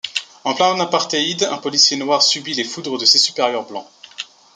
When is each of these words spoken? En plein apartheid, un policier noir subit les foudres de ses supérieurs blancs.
En 0.45 0.55
plein 0.55 0.79
apartheid, 0.79 1.43
un 1.43 1.59
policier 1.59 1.95
noir 1.95 2.23
subit 2.23 2.55
les 2.55 2.63
foudres 2.63 2.97
de 2.97 3.05
ses 3.05 3.19
supérieurs 3.19 3.67
blancs. 3.67 3.85